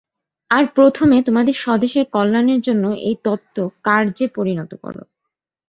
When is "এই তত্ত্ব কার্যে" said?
3.01-4.25